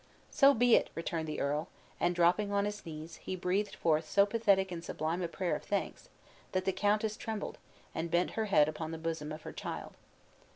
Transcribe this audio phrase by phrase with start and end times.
[0.31, 1.67] "So be it!" returned the earl,
[1.99, 5.61] and dropping on his knees, he breathed forth so pathetic and sublime a prayer of
[5.61, 6.09] thanks,
[6.53, 7.59] that the countess trembled,
[7.93, 9.93] and bent her head upon the bosom of her child.